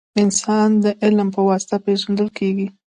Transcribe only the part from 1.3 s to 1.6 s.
په